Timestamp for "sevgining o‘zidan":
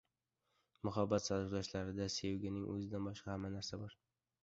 2.17-3.09